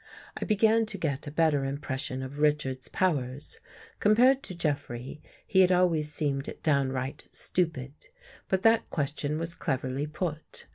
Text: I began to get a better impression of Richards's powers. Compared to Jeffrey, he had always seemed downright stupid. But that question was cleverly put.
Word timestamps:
I 0.35 0.45
began 0.45 0.87
to 0.87 0.97
get 0.97 1.27
a 1.27 1.31
better 1.31 1.63
impression 1.63 2.23
of 2.23 2.39
Richards's 2.39 2.87
powers. 2.87 3.59
Compared 3.99 4.41
to 4.41 4.55
Jeffrey, 4.55 5.21
he 5.45 5.61
had 5.61 5.71
always 5.71 6.11
seemed 6.11 6.51
downright 6.63 7.25
stupid. 7.31 7.93
But 8.49 8.63
that 8.63 8.89
question 8.89 9.37
was 9.37 9.53
cleverly 9.53 10.07
put. 10.07 10.65